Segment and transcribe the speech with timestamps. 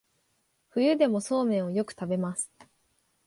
[0.71, 2.51] 冬でもそうめんをよく食べます